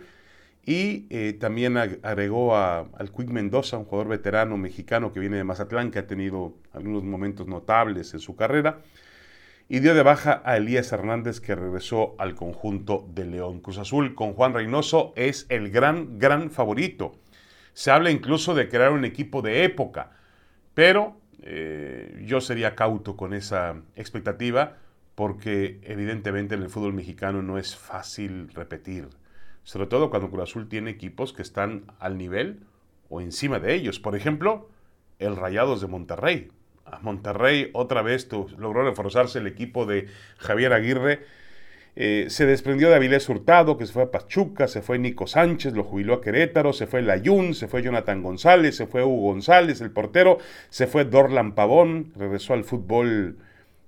y 0.66 1.34
también 1.40 1.78
agregó 1.78 2.56
al 2.56 3.12
Quick 3.16 3.30
Mendoza, 3.30 3.78
un 3.78 3.86
jugador 3.86 4.10
veterano 4.10 4.56
mexicano 4.56 5.12
que 5.12 5.20
viene 5.20 5.38
de 5.38 5.44
Mazatlán, 5.44 5.90
que 5.90 5.98
ha 5.98 6.06
tenido 6.06 6.54
algunos 6.74 7.04
momentos 7.04 7.48
notables 7.48 8.14
en 8.14 8.20
su 8.20 8.36
carrera, 8.36 8.82
y 9.72 9.80
dio 9.80 9.94
de 9.94 10.02
baja 10.02 10.42
a 10.44 10.58
Elías 10.58 10.92
Hernández, 10.92 11.40
que 11.40 11.54
regresó 11.54 12.16
al 12.18 12.34
conjunto 12.34 13.08
de 13.14 13.26
León. 13.26 13.60
Cruz 13.60 13.78
Azul 13.78 14.16
con 14.16 14.34
Juan 14.34 14.56
Reynoso 14.56 15.14
es 15.16 15.46
el 15.50 15.70
gran, 15.70 16.18
gran 16.18 16.50
favorito. 16.50 17.12
Se 17.74 17.92
habla 17.92 18.10
incluso 18.10 18.56
de 18.56 18.68
crear 18.68 18.92
un 18.92 19.06
equipo 19.06 19.44
de 19.44 19.64
época, 19.64 20.10
pero 20.74 21.22
eh, 21.44 22.24
yo 22.26 22.42
sería 22.42 22.74
cauto 22.74 23.16
con 23.16 23.36
esa 23.36 23.76
expectativa 23.96 24.78
porque 25.14 25.80
evidentemente 25.84 26.56
en 26.56 26.64
el 26.64 26.70
fútbol 26.70 26.94
mexicano 26.94 27.44
no 27.44 27.60
es 27.60 27.76
fácil 27.76 28.50
repetir, 28.56 29.10
sobre 29.64 29.86
todo 29.86 30.10
cuando 30.10 30.32
Cruz 30.32 30.44
Azul 30.50 30.68
tiene 30.68 30.90
equipos 30.90 31.32
que 31.32 31.44
están 31.44 31.84
al 32.00 32.18
nivel 32.18 32.62
o 33.08 33.22
encima 33.22 33.60
de 33.60 33.76
ellos. 33.76 34.00
Por 34.00 34.16
ejemplo, 34.16 34.70
el 35.20 35.36
Rayados 35.36 35.82
de 35.82 35.88
Monterrey. 35.88 36.52
A 36.92 37.00
Monterrey. 37.02 37.70
Otra 37.74 38.02
vez 38.02 38.28
logró 38.58 38.84
reforzarse 38.84 39.40
el 39.40 39.48
equipo 39.48 39.86
de 39.86 40.08
Javier 40.38 40.74
Aguirre. 40.74 41.26
Eh, 41.96 42.28
se 42.30 42.46
desprendió 42.46 42.90
de 42.90 42.96
Avilés 42.96 43.28
Hurtado, 43.28 43.78
que 43.78 43.86
se 43.86 43.92
fue 43.92 44.04
a 44.04 44.12
Pachuca, 44.12 44.68
se 44.68 44.82
fue 44.82 45.00
Nico 45.00 45.28
Sánchez, 45.28 45.74
lo 45.74 45.84
jubiló 45.84 46.14
a 46.14 46.22
Querétaro, 46.22 46.72
se 46.72 46.88
fue 46.88 47.02
Layún, 47.02 47.54
se 47.56 47.68
fue 47.68 47.82
Jonathan 47.82 48.24
González, 48.24 48.78
se 48.78 48.88
fue 48.88 49.04
Hugo 49.04 49.32
González, 49.32 49.82
el 49.82 49.92
portero, 49.92 50.38
se 50.70 50.88
fue 50.88 51.04
Dorlan 51.04 51.56
Pavón, 51.56 52.14
regresó 52.16 52.54
al 52.54 52.64
fútbol 52.64 53.38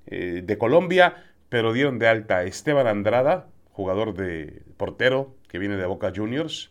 eh, 0.08 0.42
de 0.44 0.58
Colombia, 0.58 1.24
pero 1.48 1.74
dieron 1.74 2.00
de 2.00 2.08
alta 2.08 2.38
a 2.38 2.44
Esteban 2.44 2.88
Andrada, 2.88 3.48
jugador 3.72 4.14
de 4.14 4.62
portero 4.78 5.36
que 5.48 5.60
viene 5.60 5.78
de 5.78 5.86
Boca 5.86 6.12
Juniors, 6.14 6.71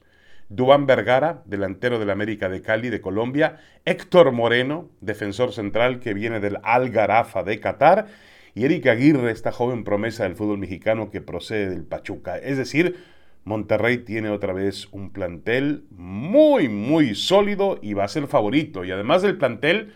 Dubán 0.51 0.85
Vergara, 0.85 1.43
delantero 1.47 2.01
del 2.01 2.11
América 2.11 2.49
de 2.49 2.61
Cali 2.61 2.91
de 2.91 3.01
Colombia, 3.01 3.61
Héctor 3.85 4.33
Moreno, 4.33 4.91
defensor 5.01 5.53
central 5.53 6.01
que 6.01 6.13
viene 6.13 6.41
del 6.41 6.59
Al 6.65 6.91
Garafa 6.91 7.45
de 7.45 7.61
Qatar, 7.61 8.09
y 8.53 8.65
Eric 8.65 8.89
Aguirre, 8.89 9.31
esta 9.31 9.53
joven 9.53 9.85
promesa 9.85 10.25
del 10.25 10.35
fútbol 10.35 10.59
mexicano 10.59 11.09
que 11.13 11.21
procede 11.21 11.71
del 11.71 11.85
Pachuca. 11.85 12.37
Es 12.37 12.59
decir, 12.59 12.97
Monterrey 13.45 13.99
tiene 13.99 14.29
otra 14.31 14.53
vez 14.53 14.89
un 14.91 15.11
plantel 15.13 15.85
muy, 15.91 16.69
muy 16.69 17.15
sólido 17.15 17.79
y 17.81 17.95
va 17.95 18.03
a 18.03 18.09
ser 18.09 18.27
favorito. 18.27 18.85
Y 18.85 18.91
además 18.91 19.23
del 19.23 19.39
plantel, 19.39 19.95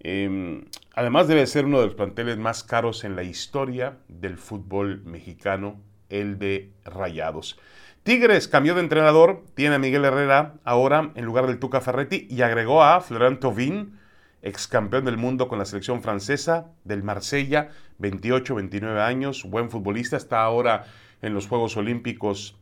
em, 0.00 0.66
además 0.94 1.28
debe 1.28 1.46
ser 1.46 1.64
uno 1.64 1.80
de 1.80 1.86
los 1.86 1.94
planteles 1.94 2.36
más 2.36 2.62
caros 2.62 3.04
en 3.04 3.16
la 3.16 3.22
historia 3.22 3.96
del 4.08 4.36
fútbol 4.36 5.02
mexicano, 5.06 5.80
el 6.10 6.38
de 6.38 6.72
Rayados. 6.84 7.58
Tigres 8.02 8.48
cambió 8.48 8.74
de 8.74 8.80
entrenador, 8.80 9.44
tiene 9.54 9.76
a 9.76 9.78
Miguel 9.78 10.04
Herrera 10.04 10.54
ahora 10.64 11.12
en 11.14 11.24
lugar 11.24 11.46
del 11.46 11.60
Tuca 11.60 11.80
Ferretti 11.80 12.26
y 12.28 12.42
agregó 12.42 12.82
a 12.82 13.00
Florent 13.00 13.38
Thauvin, 13.38 13.96
ex 14.42 14.66
campeón 14.66 15.04
del 15.04 15.16
mundo 15.16 15.46
con 15.46 15.60
la 15.60 15.64
selección 15.64 16.02
francesa 16.02 16.66
del 16.82 17.04
Marsella, 17.04 17.68
28, 17.98 18.56
29 18.56 19.00
años, 19.00 19.44
buen 19.44 19.70
futbolista, 19.70 20.16
está 20.16 20.42
ahora 20.42 20.86
en 21.22 21.32
los 21.32 21.46
Juegos 21.46 21.76
Olímpicos 21.76 22.56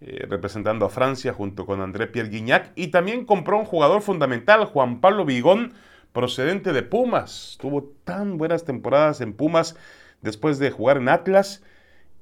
eh, 0.00 0.24
representando 0.28 0.86
a 0.86 0.90
Francia 0.90 1.32
junto 1.32 1.66
con 1.66 1.80
André 1.80 2.06
Pierre 2.06 2.28
Guignac 2.28 2.70
y 2.76 2.88
también 2.88 3.24
compró 3.24 3.58
un 3.58 3.64
jugador 3.64 4.02
fundamental, 4.02 4.66
Juan 4.66 5.00
Pablo 5.00 5.24
Vigón, 5.24 5.72
procedente 6.12 6.72
de 6.72 6.84
Pumas. 6.84 7.58
Tuvo 7.60 7.92
tan 8.04 8.38
buenas 8.38 8.64
temporadas 8.64 9.20
en 9.20 9.32
Pumas 9.32 9.74
después 10.22 10.60
de 10.60 10.70
jugar 10.70 10.98
en 10.98 11.08
Atlas 11.08 11.64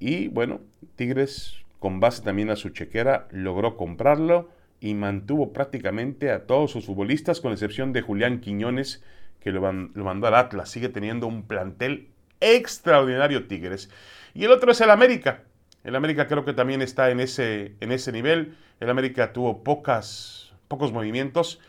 y 0.00 0.28
bueno, 0.28 0.62
Tigres 0.97 1.63
con 1.85 2.00
base 2.00 2.23
también 2.23 2.49
a 2.49 2.57
su 2.57 2.71
chequera 2.71 3.29
logró 3.31 3.76
comprarlo 3.76 4.49
y 4.81 4.95
mantuvo 4.95 5.53
prácticamente 5.53 6.31
a 6.31 6.47
todos 6.47 6.71
sus 6.71 6.87
futbolistas, 6.87 7.43
con 7.43 7.53
excepción 7.53 7.93
de 7.93 8.00
Julián 8.00 8.41
Quiñones, 8.41 9.05
que 9.38 9.53
lo, 9.53 9.61
mandó 9.61 10.26
al 10.26 10.35
Atlas. 10.35 10.71
Sigue 10.71 10.88
teniendo 10.88 11.26
un 11.26 11.43
plantel 11.43 12.09
extraordinario 12.41 13.49
Tigres. 13.49 13.91
Y 14.33 14.45
el 14.45 14.53
otro 14.53 14.73
es 14.73 14.81
el 14.81 14.88
América. 14.88 15.43
El 15.83 15.95
América 15.95 16.26
creo 16.26 16.47
que 16.47 16.55
también 16.55 16.81
está 16.81 17.11
en 17.11 17.21
ese, 17.21 17.75
en 17.81 17.93
ese 17.93 18.12
nivel. 18.12 18.57
El 18.81 18.88
América 18.88 19.35
tuvo 19.35 19.62
pocos 19.62 20.55
movimientos. 20.71 21.61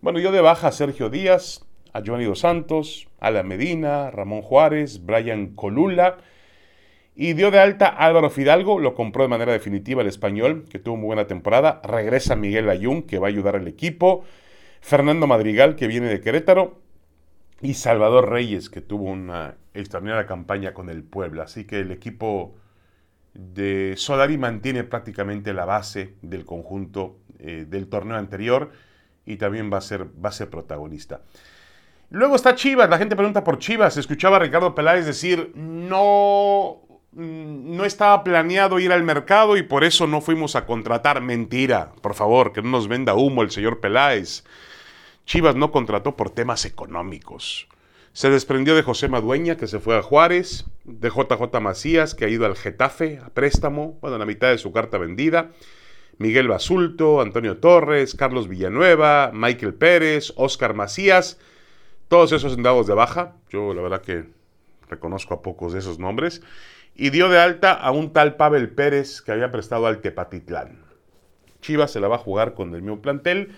Bueno, 0.00 0.20
yo 0.20 0.30
de 0.30 0.42
baja 0.42 0.68
a 0.68 0.72
Sergio 0.72 1.10
Díaz, 1.10 1.66
a 1.92 2.02
Giovanni 2.02 2.26
Dos 2.26 2.38
Santos, 2.38 3.08
a 3.18 3.32
La 3.32 3.42
Medina, 3.42 4.12
Ramón 4.12 4.42
Juárez, 4.42 5.04
Brian 5.04 5.56
Colula 5.56 6.18
y 7.22 7.34
dio 7.34 7.50
de 7.50 7.58
alta 7.58 7.86
Álvaro 7.86 8.30
Fidalgo, 8.30 8.78
lo 8.80 8.94
compró 8.94 9.24
de 9.24 9.28
manera 9.28 9.52
definitiva 9.52 10.00
el 10.00 10.08
español, 10.08 10.64
que 10.70 10.78
tuvo 10.78 10.96
muy 10.96 11.08
buena 11.08 11.26
temporada. 11.26 11.82
Regresa 11.84 12.34
Miguel 12.34 12.70
Ayun, 12.70 13.02
que 13.02 13.18
va 13.18 13.26
a 13.26 13.28
ayudar 13.28 13.56
al 13.56 13.68
equipo. 13.68 14.24
Fernando 14.80 15.26
Madrigal, 15.26 15.76
que 15.76 15.86
viene 15.86 16.08
de 16.08 16.22
Querétaro. 16.22 16.80
y 17.60 17.74
Salvador 17.74 18.30
Reyes, 18.30 18.70
que 18.70 18.80
tuvo 18.80 19.04
una 19.04 19.56
extraordinaria 19.74 20.24
campaña 20.24 20.72
con 20.72 20.88
el 20.88 21.02
Puebla. 21.02 21.42
Así 21.42 21.66
que 21.66 21.80
el 21.80 21.90
equipo 21.90 22.54
de 23.34 23.96
Solari 23.98 24.38
mantiene 24.38 24.84
prácticamente 24.84 25.52
la 25.52 25.66
base 25.66 26.14
del 26.22 26.46
conjunto 26.46 27.18
eh, 27.38 27.66
del 27.68 27.88
torneo 27.88 28.16
anterior 28.16 28.70
y 29.26 29.36
también 29.36 29.70
va 29.70 29.76
a, 29.76 29.82
ser, 29.82 30.06
va 30.06 30.30
a 30.30 30.32
ser 30.32 30.48
protagonista. 30.48 31.20
Luego 32.08 32.34
está 32.34 32.54
Chivas, 32.54 32.88
la 32.88 32.96
gente 32.96 33.14
pregunta 33.14 33.44
por 33.44 33.58
Chivas. 33.58 33.98
Escuchaba 33.98 34.36
a 34.36 34.40
Ricardo 34.40 34.74
Peláez 34.74 35.04
decir, 35.04 35.52
no, 35.54 36.80
no 37.12 37.84
estaba 37.84 38.22
planeado 38.22 38.78
ir 38.78 38.92
al 38.92 39.02
mercado 39.02 39.56
y 39.56 39.62
por 39.62 39.84
eso 39.84 40.06
no 40.06 40.20
fuimos 40.20 40.56
a 40.56 40.66
contratar. 40.66 41.20
Mentira, 41.20 41.92
por 42.00 42.14
favor, 42.14 42.52
que 42.52 42.62
no 42.62 42.70
nos 42.70 42.88
venda 42.88 43.14
humo 43.14 43.42
el 43.42 43.50
señor 43.50 43.80
Peláez. 43.80 44.44
Chivas 45.26 45.56
no 45.56 45.70
contrató 45.70 46.16
por 46.16 46.30
temas 46.30 46.64
económicos. 46.64 47.68
Se 48.12 48.30
desprendió 48.30 48.74
de 48.74 48.82
José 48.82 49.08
Madueña, 49.08 49.56
que 49.56 49.68
se 49.68 49.78
fue 49.78 49.96
a 49.96 50.02
Juárez, 50.02 50.66
de 50.84 51.10
JJ 51.10 51.60
Macías, 51.60 52.14
que 52.14 52.24
ha 52.24 52.28
ido 52.28 52.44
al 52.44 52.56
Getafe 52.56 53.20
a 53.24 53.30
préstamo, 53.30 53.98
bueno, 54.00 54.18
la 54.18 54.26
mitad 54.26 54.48
de 54.48 54.58
su 54.58 54.72
carta 54.72 54.98
vendida. 54.98 55.50
Miguel 56.18 56.48
Basulto, 56.48 57.20
Antonio 57.20 57.58
Torres, 57.58 58.14
Carlos 58.14 58.48
Villanueva, 58.48 59.30
Michael 59.32 59.74
Pérez, 59.74 60.32
Oscar 60.36 60.74
Macías, 60.74 61.38
todos 62.08 62.32
esos 62.32 62.60
dados 62.60 62.86
de 62.86 62.94
baja. 62.94 63.36
Yo 63.50 63.72
la 63.72 63.80
verdad 63.80 64.02
que 64.02 64.24
reconozco 64.88 65.34
a 65.34 65.42
pocos 65.42 65.72
de 65.72 65.78
esos 65.78 65.98
nombres. 65.98 66.42
Y 67.00 67.08
dio 67.08 67.30
de 67.30 67.38
alta 67.38 67.72
a 67.72 67.92
un 67.92 68.12
tal 68.12 68.36
Pavel 68.36 68.68
Pérez 68.68 69.22
que 69.22 69.32
había 69.32 69.50
prestado 69.50 69.86
al 69.86 70.02
Tepatitlán. 70.02 70.84
Chivas 71.62 71.92
se 71.92 71.98
la 71.98 72.08
va 72.08 72.16
a 72.16 72.18
jugar 72.18 72.52
con 72.52 72.74
el 72.74 72.82
mismo 72.82 73.00
plantel, 73.00 73.56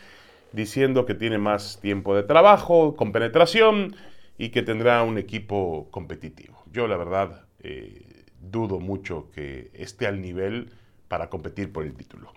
diciendo 0.52 1.06
que 1.06 1.14
tiene 1.14 1.38
más 1.38 1.80
tiempo 1.80 2.14
de 2.14 2.22
trabajo, 2.22 2.94
con 2.94 3.10
penetración 3.10 3.96
y 4.38 4.50
que 4.50 4.62
tendrá 4.62 5.02
un 5.02 5.18
equipo 5.18 5.88
competitivo. 5.90 6.62
Yo 6.70 6.86
la 6.86 6.96
verdad 6.96 7.46
eh, 7.58 8.26
dudo 8.38 8.78
mucho 8.78 9.28
que 9.32 9.72
esté 9.74 10.06
al 10.06 10.20
nivel 10.20 10.70
para 11.08 11.28
competir 11.28 11.72
por 11.72 11.82
el 11.82 11.94
título. 11.94 12.32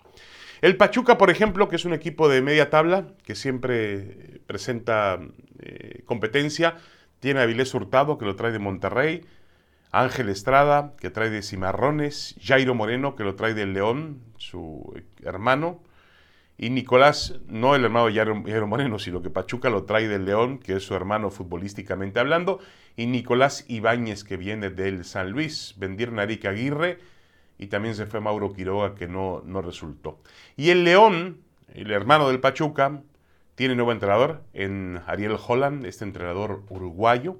El 0.64 0.76
Pachuca, 0.76 1.20
por 1.20 1.30
ejemplo, 1.30 1.70
que 1.70 1.76
es 1.76 1.86
un 1.86 1.94
equipo 1.94 2.30
de 2.30 2.42
media 2.42 2.72
tabla, 2.72 3.10
que 3.24 3.36
siempre 3.36 4.42
presenta 4.48 5.20
eh, 5.60 6.02
competencia, 6.06 6.78
tiene 7.20 7.42
a 7.42 7.44
Avilés 7.44 7.76
Hurtado, 7.76 8.18
que 8.18 8.26
lo 8.26 8.36
trae 8.36 8.52
de 8.52 8.58
Monterrey, 8.58 9.22
Ángel 9.96 10.28
Estrada, 10.28 10.94
que 11.00 11.10
trae 11.10 11.30
de 11.30 11.42
Cimarrones, 11.42 12.36
Jairo 12.44 12.76
Moreno, 12.76 13.16
que 13.16 13.24
lo 13.24 13.36
trae 13.36 13.54
del 13.54 13.74
León, 13.74 14.22
su 14.38 14.94
hermano, 15.24 15.80
y 16.58 16.70
Nicolás, 16.70 17.40
no 17.48 17.76
el 17.76 17.86
hermano 17.86 18.08
de 18.08 18.14
Jairo, 18.14 18.68
Moreno, 18.68 19.00
sino 19.00 19.22
que 19.22 19.30
Pachuca 19.30 19.70
lo 19.70 19.86
trae 19.86 20.10
del 20.10 20.26
León, 20.26 20.60
que 20.60 20.76
es 20.76 20.84
su 20.84 20.96
hermano 20.96 21.30
futbolísticamente 21.32 22.20
hablando, 22.20 22.60
y 22.98 23.06
Nicolás 23.06 23.64
Ibáñez, 23.70 24.26
que 24.26 24.36
viene 24.36 24.70
del 24.70 25.06
San 25.06 25.32
Luis, 25.32 25.76
Vendir 25.78 26.12
Narica 26.12 26.50
Aguirre, 26.50 27.00
y 27.58 27.68
también 27.68 27.96
se 27.96 28.06
fue 28.06 28.20
Mauro 28.20 28.52
Quiroga 28.52 28.96
que 28.96 29.08
no, 29.08 29.44
no 29.46 29.62
resultó. 29.62 30.20
Y 30.58 30.72
el 30.72 30.84
León, 30.84 31.38
el 31.74 31.92
hermano 31.92 32.28
del 32.28 32.42
Pachuca, 32.42 33.02
tiene 33.56 33.76
nuevo 33.76 33.94
entrenador 33.94 34.44
en 34.54 35.00
Ariel 35.08 35.38
Holland, 35.48 35.86
este 35.86 36.04
entrenador 36.04 36.64
uruguayo. 36.68 37.38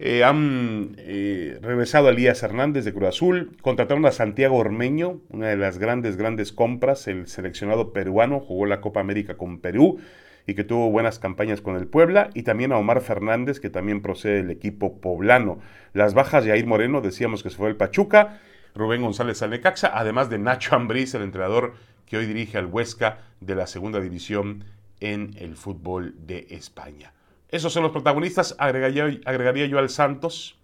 Eh, 0.00 0.24
han 0.24 0.96
eh, 0.98 1.58
regresado 1.62 2.08
a 2.08 2.10
Elías 2.10 2.42
Hernández 2.42 2.84
de 2.84 2.92
Cruz 2.92 3.10
Azul, 3.10 3.56
contrataron 3.62 4.04
a 4.06 4.10
Santiago 4.10 4.56
Ormeño, 4.56 5.20
una 5.30 5.48
de 5.48 5.56
las 5.56 5.78
grandes, 5.78 6.16
grandes 6.16 6.52
compras, 6.52 7.06
el 7.06 7.28
seleccionado 7.28 7.92
peruano, 7.92 8.40
jugó 8.40 8.66
la 8.66 8.80
Copa 8.80 9.00
América 9.00 9.36
con 9.36 9.60
Perú 9.60 10.00
y 10.46 10.54
que 10.54 10.64
tuvo 10.64 10.90
buenas 10.90 11.18
campañas 11.18 11.60
con 11.60 11.76
el 11.76 11.86
Puebla, 11.86 12.30
y 12.34 12.42
también 12.42 12.72
a 12.72 12.76
Omar 12.76 13.00
Fernández, 13.00 13.60
que 13.60 13.70
también 13.70 14.02
procede 14.02 14.36
del 14.38 14.50
equipo 14.50 15.00
poblano. 15.00 15.58
Las 15.94 16.12
bajas 16.12 16.44
de 16.44 16.50
Air 16.50 16.66
Moreno, 16.66 17.00
decíamos 17.00 17.42
que 17.42 17.48
se 17.48 17.56
fue 17.56 17.70
el 17.70 17.76
Pachuca, 17.76 18.40
Rubén 18.74 19.00
González 19.00 19.40
Alecaxa, 19.42 19.90
además 19.94 20.28
de 20.28 20.38
Nacho 20.38 20.74
Ambriz, 20.74 21.14
el 21.14 21.22
entrenador 21.22 21.74
que 22.04 22.18
hoy 22.18 22.26
dirige 22.26 22.58
al 22.58 22.66
Huesca 22.66 23.20
de 23.40 23.54
la 23.54 23.66
segunda 23.66 24.00
división 24.00 24.64
en 25.00 25.34
el 25.38 25.56
fútbol 25.56 26.14
de 26.26 26.46
España. 26.50 27.12
Esos 27.48 27.72
son 27.72 27.82
los 27.82 27.92
protagonistas, 27.92 28.56
agregaría, 28.58 29.66
yo 29.66 29.78
al 29.78 29.88
Santos, 29.90 30.58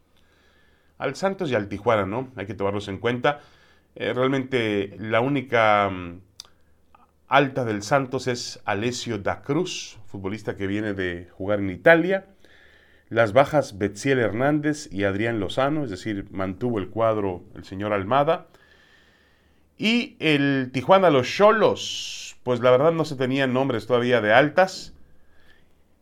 al 0.98 1.14
Santos 1.14 1.50
y 1.50 1.54
al 1.54 1.68
Tijuana, 1.68 2.06
¿no? 2.06 2.30
Hay 2.36 2.46
que 2.46 2.54
tomarlos 2.54 2.88
en 2.88 2.98
cuenta. 2.98 3.40
Eh, 3.94 4.12
realmente 4.12 4.96
la 4.98 5.20
única 5.20 5.88
mm, 5.90 6.20
alta 7.28 7.64
del 7.64 7.82
Santos 7.82 8.26
es 8.26 8.60
Alessio 8.64 9.18
da 9.18 9.42
Cruz, 9.42 9.98
futbolista 10.06 10.56
que 10.56 10.66
viene 10.66 10.94
de 10.94 11.28
jugar 11.32 11.60
en 11.60 11.70
Italia. 11.70 12.26
Las 13.08 13.32
bajas 13.32 13.78
Betziel 13.78 14.18
Hernández 14.18 14.88
y 14.92 15.04
Adrián 15.04 15.40
Lozano, 15.40 15.84
es 15.84 15.90
decir, 15.90 16.26
mantuvo 16.30 16.78
el 16.78 16.90
cuadro 16.90 17.44
el 17.54 17.64
señor 17.64 17.92
Almada. 17.92 18.46
Y 19.78 20.16
el 20.20 20.70
Tijuana 20.72 21.10
Los 21.10 21.28
Cholos, 21.28 22.36
pues 22.42 22.60
la 22.60 22.70
verdad 22.70 22.92
no 22.92 23.04
se 23.04 23.16
tenían 23.16 23.52
nombres 23.52 23.86
todavía 23.86 24.20
de 24.20 24.32
altas. 24.32 24.94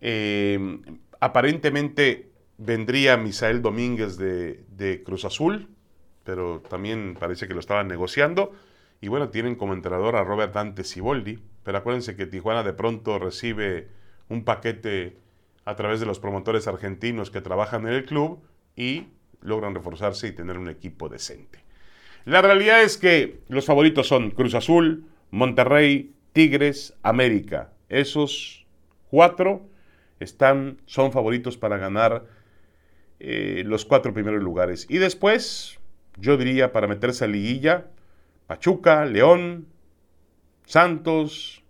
Eh, 0.00 0.80
aparentemente 1.20 2.30
vendría 2.56 3.16
Misael 3.16 3.62
Domínguez 3.62 4.16
de, 4.16 4.64
de, 4.70 5.02
Cruz 5.02 5.24
Azul, 5.24 5.68
pero 6.24 6.60
también 6.60 7.16
parece 7.18 7.48
que 7.48 7.54
lo 7.54 7.60
estaban 7.60 7.88
negociando. 7.88 8.52
Y 9.00 9.08
bueno, 9.08 9.28
tienen 9.28 9.54
como 9.54 9.74
entrenador 9.74 10.16
a 10.16 10.24
Robert 10.24 10.52
Dante 10.52 10.84
Siboldi, 10.84 11.38
pero 11.62 11.78
acuérdense 11.78 12.16
que 12.16 12.26
Tijuana 12.26 12.62
de 12.62 12.72
pronto 12.72 13.18
recibe 13.18 13.88
un 14.28 14.44
paquete 14.44 15.16
a 15.64 15.76
través 15.76 16.00
de 16.00 16.06
los 16.06 16.18
promotores 16.18 16.66
argentinos 16.66 17.30
que 17.30 17.40
trabajan 17.40 17.86
en 17.86 17.92
el 17.92 18.04
club 18.04 18.40
y 18.74 19.08
logran 19.40 19.74
reforzarse 19.74 20.28
y 20.28 20.32
tener 20.32 20.58
un 20.58 20.68
equipo 20.68 21.08
decente. 21.08 21.62
La 22.24 22.42
realidad 22.42 22.82
es 22.82 22.96
que 22.96 23.40
los 23.48 23.66
favoritos 23.66 24.08
son 24.08 24.30
Cruz 24.30 24.54
Azul, 24.54 25.06
Monterrey, 25.30 26.14
Tigres, 26.32 26.94
América. 27.02 27.72
Esos 27.88 28.66
cuatro 29.10 29.68
están, 30.20 30.80
son 30.86 31.12
favoritos 31.12 31.56
para 31.56 31.78
ganar 31.78 32.26
eh, 33.20 33.62
los 33.66 33.84
cuatro 33.84 34.12
primeros 34.12 34.42
lugares. 34.42 34.86
Y 34.88 34.98
después, 34.98 35.78
yo 36.16 36.36
diría, 36.36 36.72
para 36.72 36.86
meterse 36.86 37.24
a 37.24 37.28
liguilla, 37.28 37.86
Pachuca, 38.46 39.04
León, 39.04 39.66
Santos, 40.64 41.62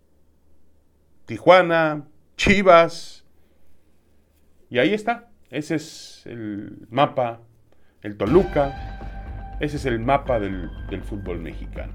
Tijuana, 1.27 2.07
Chivas, 2.37 3.25
y 4.71 4.79
ahí 4.79 4.93
está. 4.93 5.31
Ese 5.51 5.77
es 5.77 6.23
el 6.27 6.87
mapa, 6.91 7.41
el 8.03 8.17
Toluca. 8.17 9.57
Ese 9.61 9.77
es 9.77 9.87
el 9.87 9.99
mapa 9.99 10.39
del, 10.39 10.71
del 10.89 11.03
fútbol 11.03 11.41
mexicano. 11.41 11.95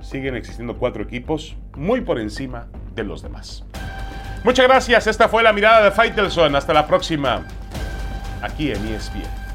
Siguen 0.00 0.34
existiendo 0.34 0.78
cuatro 0.78 1.02
equipos 1.02 1.56
muy 1.76 2.00
por 2.00 2.18
encima 2.18 2.68
de 2.94 3.04
los 3.04 3.22
demás. 3.22 3.64
Muchas 4.46 4.68
gracias. 4.68 5.08
Esta 5.08 5.28
fue 5.28 5.42
la 5.42 5.52
mirada 5.52 5.82
de 5.82 5.90
Faitelson. 5.90 6.54
Hasta 6.54 6.72
la 6.72 6.86
próxima. 6.86 7.42
Aquí 8.40 8.70
en 8.70 8.94
ESPN. 8.94 9.45